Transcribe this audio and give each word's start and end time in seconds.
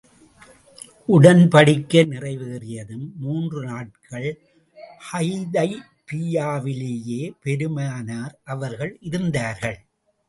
உடன்படிக்கை 1.07 2.01
நிறைவேறியதும், 2.13 3.15
மூன்று 3.15 3.65
நாட்கள் 3.65 4.41
ஹூதைபிய்யாவிலேயே 5.11 7.31
பெருமானார் 7.41 8.39
அவர்கள் 8.43 8.97
இருந்தார்கள். 9.01 9.85